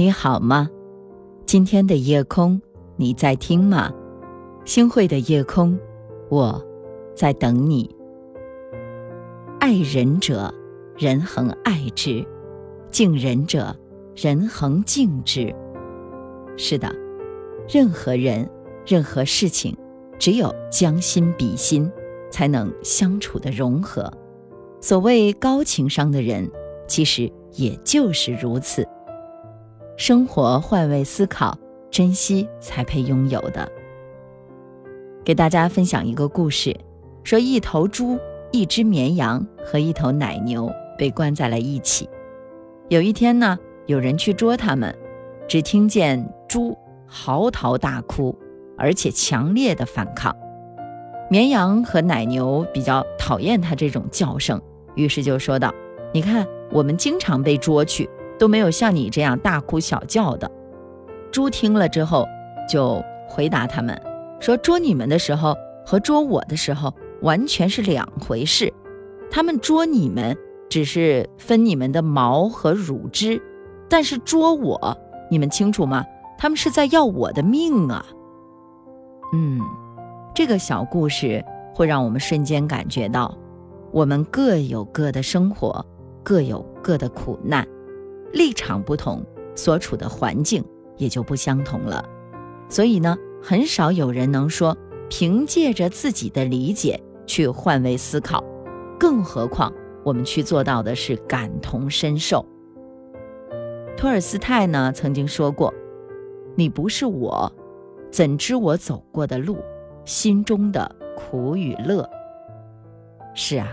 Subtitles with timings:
[0.00, 0.66] 你好吗？
[1.44, 2.58] 今天的夜空，
[2.96, 3.92] 你在听吗？
[4.64, 5.78] 星汇的夜空，
[6.30, 6.64] 我
[7.14, 7.94] 在等你。
[9.58, 10.54] 爱人者，
[10.96, 12.26] 人恒爱之；
[12.90, 13.76] 敬人者，
[14.16, 15.54] 人恒敬之。
[16.56, 16.90] 是的，
[17.68, 18.50] 任何人、
[18.86, 19.76] 任何事情，
[20.18, 21.92] 只有将心比心，
[22.30, 24.10] 才能相处的融合。
[24.80, 26.50] 所谓高情商的人，
[26.88, 28.88] 其实也就是如此。
[30.00, 31.54] 生活换位思考，
[31.90, 33.70] 珍惜才配拥有的。
[35.22, 36.74] 给大家分享一个故事：
[37.22, 38.18] 说一头猪、
[38.50, 42.08] 一只绵羊和一头奶牛被关在了一起。
[42.88, 44.96] 有一天呢，有人去捉它们，
[45.46, 46.74] 只听见猪
[47.06, 48.34] 嚎啕大哭，
[48.78, 50.34] 而且强烈的反抗。
[51.28, 54.58] 绵羊和奶牛比较讨厌它这种叫声。
[54.94, 55.70] 于是就说道
[56.10, 58.08] ：“你看，我们经常被捉去，
[58.40, 60.50] 都没有像你这样大哭小叫的。”
[61.30, 62.26] 猪听了之后，
[62.68, 63.96] 就回答他们
[64.40, 68.72] 说：“捉你们的时候和捉我的时候完全是两回事。
[69.30, 70.36] 他们捉你们
[70.68, 73.40] 只是分你们的毛和乳汁，
[73.88, 74.98] 但是捉我，
[75.30, 76.04] 你们清楚吗？
[76.36, 78.04] 他们是在要我的命啊！”
[79.32, 79.60] 嗯，
[80.34, 83.36] 这个小故事会让我们瞬间感觉到。
[83.92, 85.84] 我们各有各的生活，
[86.22, 87.66] 各有各的苦难，
[88.32, 90.64] 立场不同，所处的环境
[90.96, 92.04] 也就不相同了。
[92.68, 94.76] 所以呢，很少有人能说
[95.08, 98.44] 凭借着自己的理解去换位思考，
[98.98, 99.72] 更何况
[100.04, 102.44] 我们去做到的是感同身受。
[103.96, 105.72] 托尔斯泰呢曾经说过
[106.56, 107.52] ：“你不是我，
[108.10, 109.58] 怎知我走过的路，
[110.04, 112.08] 心中的苦与乐？”
[113.34, 113.68] 是啊。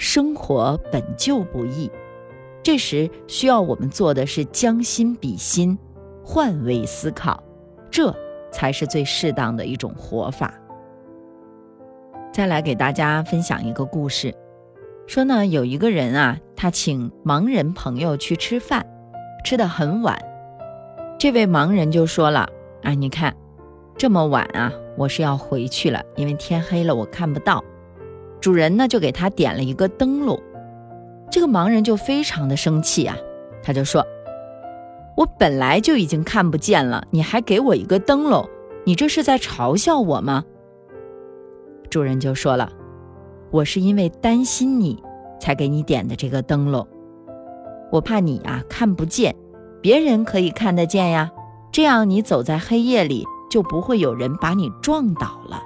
[0.00, 1.90] 生活本就不易，
[2.68, 5.78] 这时需要我们做的是将心比心，
[6.22, 7.42] 换位思考，
[7.90, 8.14] 这
[8.52, 10.52] 才是最适当的一种活法。
[12.30, 14.34] 再来给大家分享一个故事，
[15.06, 18.84] 说呢有一个人啊，他请盲人朋友去吃饭，
[19.46, 20.14] 吃的很晚，
[21.18, 22.46] 这位盲人就说了
[22.84, 23.34] ：“啊，你看，
[23.96, 27.64] 这么晚啊，我是要回去了，因为天黑了，我看不到。”
[28.42, 30.38] 主人呢就给他点了一个灯笼，
[31.30, 33.16] 这个盲人就非常的生气啊，
[33.62, 34.04] 他就说
[35.16, 38.48] ：“我本来就已经看不见了，你还给我一个灯笼，
[38.84, 40.44] 你这是在嘲笑我吗？”
[41.90, 42.70] 主人就说了
[43.50, 45.02] ：“我是因为担心你
[45.40, 46.86] 才给你点的这个灯笼，
[47.92, 49.34] 我怕你啊看不见，
[49.80, 51.30] 别人可以看得见呀，
[51.72, 55.62] 这样你走在黑夜里就不会有人把你撞倒了。”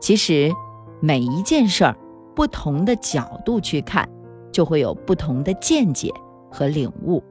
[0.00, 0.52] 其实。
[0.98, 1.94] 每一件事儿，
[2.34, 4.08] 不同的角度去看，
[4.56, 6.10] 就会有不同的见解
[6.50, 7.22] 和领悟。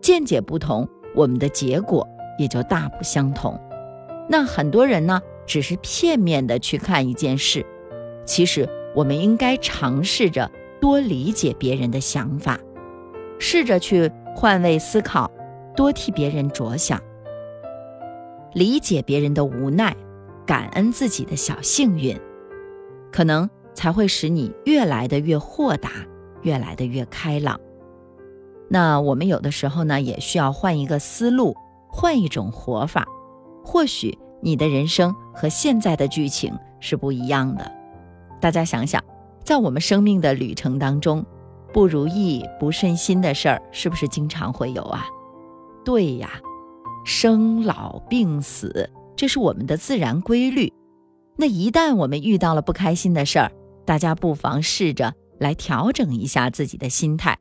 [0.00, 2.08] 见解不同，我们的结果
[2.38, 3.60] 也就大不相同。
[4.26, 7.62] 那很多人呢，只是片面的去看一件事。
[8.24, 10.50] 其实，我们应该尝试着
[10.80, 12.58] 多理解别人的想法，
[13.38, 15.30] 试着去换位思考，
[15.76, 16.98] 多替别人着想，
[18.54, 19.94] 理解别人的无奈，
[20.46, 22.18] 感恩自己的小幸运。
[23.12, 25.90] 可能才会使你越来的越豁达，
[26.46, 27.60] 越来的越开朗。
[28.70, 31.56] 那我们有的时候呢，也需要换一个思路，
[31.88, 33.04] 换一种活法。
[33.64, 37.70] 或许你的人生和现在的剧情是不一样的。
[38.40, 39.02] 大家想想，
[39.42, 41.26] 在我们生命的旅程当中，
[41.72, 45.04] 不如意、不顺心的事儿是不是经常会有啊？
[45.84, 46.30] 对呀，
[47.04, 50.72] 生老病死，这是我们的自然规律。
[51.36, 53.50] 那一旦我们遇到了不开心的事儿，
[53.84, 57.38] 大家不妨试着来调整一下自己的心态，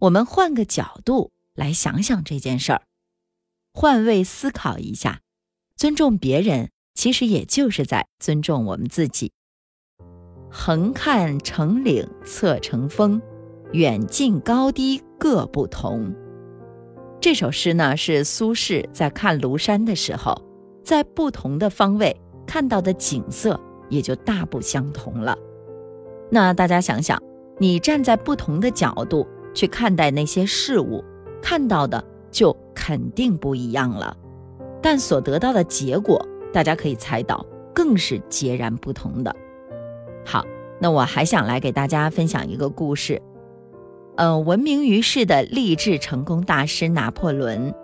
[0.00, 2.82] 我们换个角度来想想这件事儿，
[3.72, 5.20] 换位思考一下，
[5.76, 9.32] 尊重别人，其实也就是在尊重我们自己。
[10.50, 13.20] 横看成岭侧成峰，
[13.72, 16.14] 远近高低各不同。
[17.20, 20.40] 这首诗呢，是苏轼在看庐山的时候，
[20.84, 22.16] 在不同的方位。
[22.46, 23.60] 看到的景色
[23.90, 25.36] 也就大不相同了。
[26.30, 27.20] 那大家想想，
[27.58, 31.02] 你站在不同的角度去看待那些事物，
[31.40, 34.16] 看到的就肯定不一样了。
[34.82, 37.44] 但所得到的结果，大家可以猜到，
[37.74, 39.34] 更是截然不同的。
[40.24, 40.44] 好，
[40.78, 43.20] 那我还想来给大家分享一个故事。
[44.16, 47.74] 呃，闻名于世的励志成功大师拿破仑，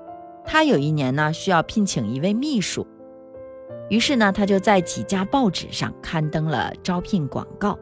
[0.45, 2.87] 他有一年呢，需要聘请一位秘书。
[3.89, 7.79] 于是呢，他就在几家报纸上刊登了招聘广告，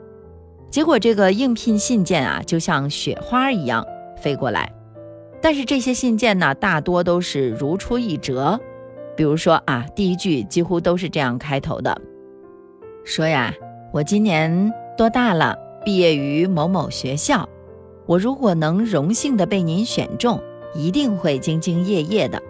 [0.71, 3.85] 结果这个应聘信件啊，就像雪花一样
[4.17, 4.73] 飞过来。
[5.43, 8.61] 但是这些信件呢，大多都是如出一辙。
[9.17, 12.01] 比如说啊，第一句几乎都是这样开头的
[13.05, 13.53] ：“说呀，
[13.93, 15.59] 我今年多大了？
[15.85, 17.49] 毕业于某某学校。
[18.07, 20.41] 我如果能荣幸的被您选中，
[20.75, 22.41] 一定会兢兢业业的。”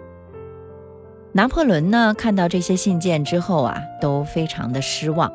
[1.33, 5.31] 拿破仑呢，看到这些信件之后啊，都非常的失望。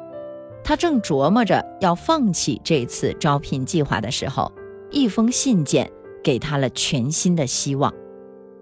[0.67, 4.51] 他正琢磨着要放弃这次招聘计划的时候，
[4.91, 5.89] 一封信件
[6.25, 7.95] 给他了全新的希望。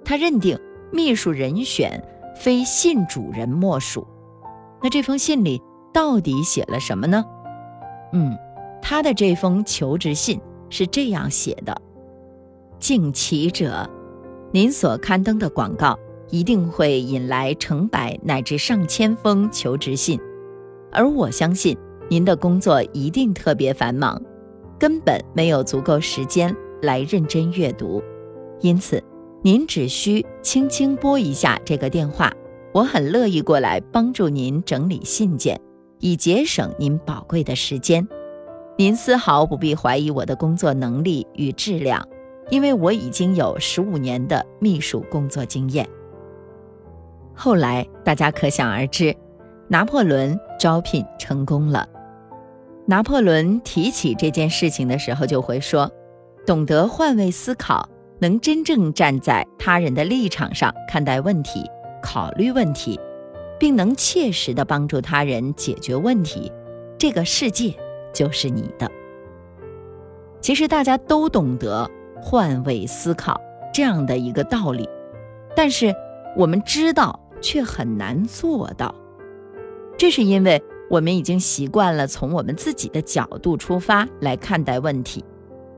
[0.04, 0.60] 他认定
[0.92, 2.06] 秘书人选
[2.36, 4.06] 非信主人莫属。
[4.82, 5.62] 那这封信里
[5.94, 7.24] 到底写了什么呢？
[8.12, 8.36] 嗯，
[8.82, 11.74] 他的这封求职信是这样写的
[12.78, 13.88] ：“敬启者，
[14.52, 15.98] 您所刊登的广告。”
[16.30, 20.18] 一定会引来成百乃至上千封求职信，
[20.90, 21.76] 而我相信
[22.08, 24.20] 您的工作一定特别繁忙，
[24.78, 28.02] 根本没有足够时间来认真阅读。
[28.60, 29.02] 因此，
[29.42, 32.32] 您只需轻轻拨一下这个电话，
[32.72, 35.60] 我很乐意过来帮助您整理信件，
[36.00, 38.06] 以节省您宝贵的时间。
[38.76, 42.06] 您丝毫不必怀疑我的工作能力与质量，
[42.50, 45.88] 因为我已经有十五年的秘书工作经验。
[47.34, 49.14] 后来，大家可想而知，
[49.68, 51.88] 拿破仑招聘成功了。
[52.86, 55.90] 拿破仑提起这件事情的时候，就会说
[56.46, 57.88] ：“懂得换位思考，
[58.18, 61.64] 能真正站在他人的立场上看待问题、
[62.02, 63.00] 考虑问题，
[63.58, 66.52] 并能切实的帮助他人解决问题，
[66.98, 67.74] 这个世界
[68.12, 68.90] 就是你的。”
[70.40, 71.90] 其实大家都懂得
[72.20, 73.40] 换位思考
[73.72, 74.88] 这样的一个道理，
[75.56, 75.94] 但是
[76.36, 77.20] 我们知道。
[77.40, 78.94] 却很难做到，
[79.98, 80.62] 这是因为
[80.94, 85.24] 我们已经习惯了从我们自己的角度出发来看待问题，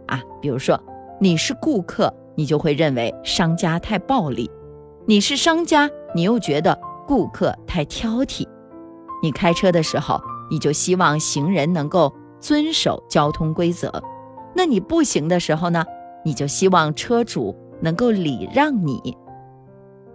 [0.08, 0.78] 啊，比如说
[1.18, 4.44] 你是顾客，你就会认为商家太暴力；
[5.06, 6.78] 你是商家，你又觉得
[7.08, 8.46] 顾客太挑剔；
[9.22, 10.20] 你开车的时候，
[10.50, 13.88] 你就希望行人能够遵守交通规则；
[14.54, 15.82] 那你步行的时候呢，
[16.26, 19.00] 你就希望车主能够礼让你；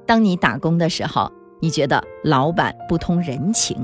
[0.05, 3.83] 当你打工的时候，你觉得老板不通人情，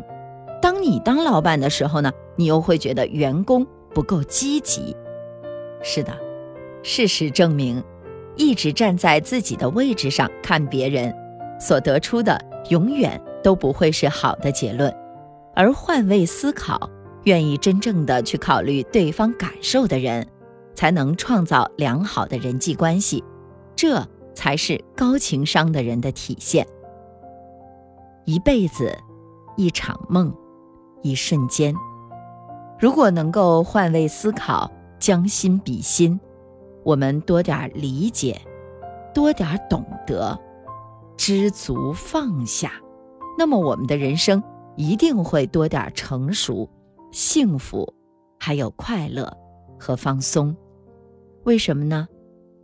[0.61, 4.95] 当你当老板的时候呢，你又会觉得员工不够积极。
[5.81, 6.11] 是的，
[6.83, 7.83] 事实证明，
[8.35, 11.13] 一直站在自己的位置上看别人，
[11.59, 12.39] 所得出的
[12.69, 14.93] 永远都不会是好的结论。
[15.55, 16.89] 而换位思考，
[17.23, 20.27] 愿意真正的去考虑对方感受的人，
[20.73, 23.23] 才能创造良好的人际关系。
[23.75, 26.65] 这才是高情商的人的体现。
[28.25, 28.95] 一辈子，
[29.55, 30.33] 一场梦，
[31.01, 31.75] 一瞬间。
[32.79, 36.19] 如果能够换位思考，将心比心，
[36.83, 38.39] 我们多点理解，
[39.13, 40.39] 多点懂得，
[41.15, 42.71] 知足放下，
[43.37, 44.43] 那么我们的人生
[44.75, 46.69] 一定会多点成熟、
[47.11, 47.93] 幸福，
[48.39, 49.35] 还有快乐
[49.79, 50.55] 和放松。
[51.43, 52.07] 为什么呢？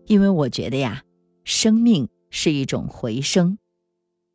[0.06, 1.04] 因为我觉得呀，
[1.44, 3.58] 生命是一种回声。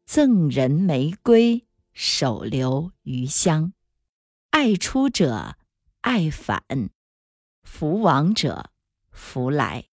[0.07, 3.73] 赠人玫瑰，手留余香。
[4.51, 5.57] 爱出者
[6.01, 6.63] 爱返，
[7.63, 8.71] 福往者
[9.11, 9.85] 福来。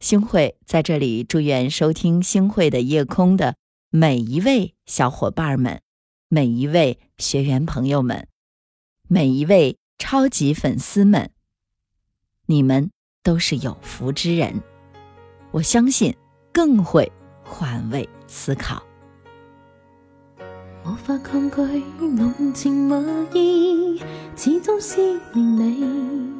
[0.00, 3.56] 星慧在这里祝愿收听星慧的夜空的
[3.90, 5.80] 每一位小伙伴们，
[6.28, 8.28] 每一位学员朋友们，
[9.08, 11.30] 每一位超级粉丝们，
[12.46, 12.90] 你们
[13.22, 14.60] 都是有福之人。
[15.52, 16.14] 我相信
[16.52, 17.10] 更会
[17.42, 18.87] 换位思考。
[20.88, 21.60] 无法抗拒
[22.00, 22.94] 浓情蜜
[23.34, 24.00] 意，
[24.34, 24.98] 始终思
[25.34, 26.32] 念你。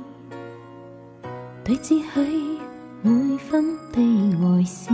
[1.63, 2.59] 对峙起
[3.03, 4.89] 每分的爱思，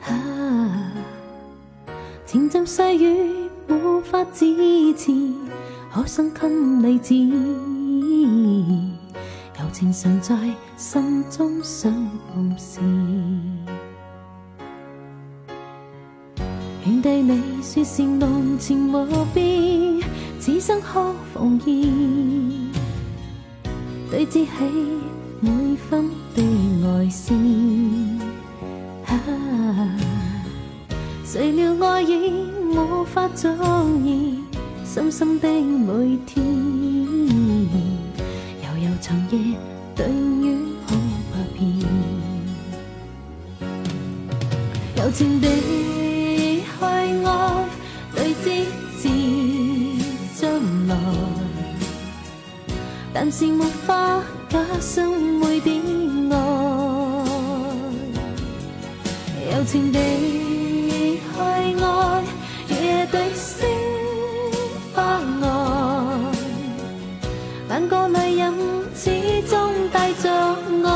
[0.00, 0.92] 啊，
[2.24, 4.46] 情浸细雨无法自
[4.94, 5.12] 持，
[5.92, 7.14] 可生给你知，
[9.60, 10.34] 柔情常在
[10.78, 11.92] 心中想
[12.34, 12.80] 暗示。
[16.86, 20.02] 愿对你说是浓情无变，
[20.38, 21.72] 此生可奉献。
[24.10, 24.48] 对峙起
[25.40, 25.50] 每
[25.88, 26.42] 分的
[26.86, 27.32] 爱思，
[31.24, 32.30] 谁料爱已
[32.76, 33.48] 无法早
[34.04, 34.40] 已，
[34.84, 36.44] 深深的每天，
[38.62, 39.56] 悠悠长夜
[39.96, 40.94] 对雨好
[41.32, 41.64] 百遍，
[44.96, 45.73] 柔情的。
[53.26, 55.80] 但是没法假想每点
[56.30, 56.36] 爱，
[59.50, 59.98] 柔情地
[60.90, 62.22] 去爱，
[62.68, 63.66] 夜对星
[64.92, 65.46] 花爱，
[67.66, 68.52] 但个女人
[68.94, 69.10] 始
[69.48, 70.30] 终带着
[70.84, 70.86] 爱。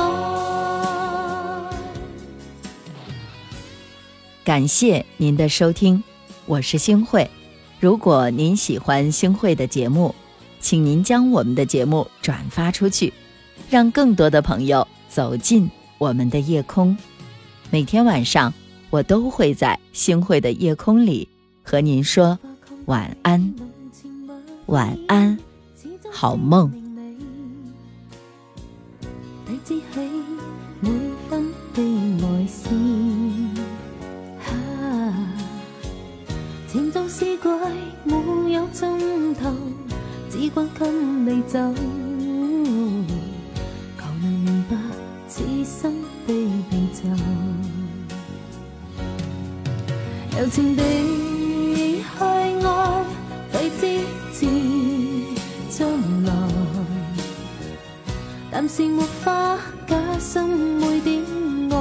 [4.44, 6.04] 感谢您的收听，
[6.44, 7.30] 我是星慧。
[7.80, 10.14] 如果您喜欢星慧的节目，
[10.60, 13.12] 请您将我们的节目转发出去，
[13.70, 16.96] 让更多的朋友走进我们的夜空。
[17.70, 18.52] 每天晚上，
[18.90, 21.28] 我都会在星慧的夜空里
[21.62, 22.38] 和您说
[22.86, 23.54] 晚安，
[24.66, 25.38] 晚安，
[26.10, 26.72] 好梦。
[36.70, 37.50] 情纵是鬼，
[38.04, 39.50] 没有尽头，
[40.30, 41.58] 只管跟你走。
[43.99, 44.76] 求能明白
[45.28, 46.32] 此生的
[46.68, 47.08] 变奏，
[50.37, 50.82] 柔情地
[51.76, 52.25] 去爱，
[53.52, 53.82] 对之
[54.32, 54.47] 自
[55.70, 55.88] 将
[56.25, 56.32] 来，
[58.50, 60.42] 但是没法假心
[60.78, 61.23] 每点
[61.70, 61.75] 爱，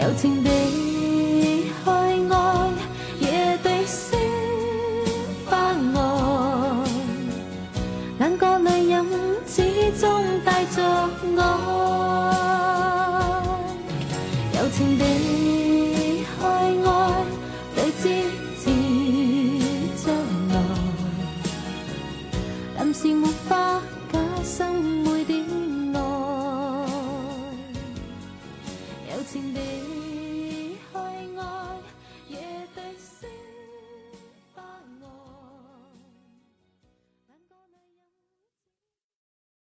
[0.00, 0.41] 柔情。